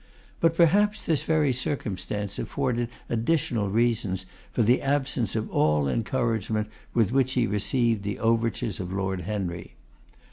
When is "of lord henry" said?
8.79-9.75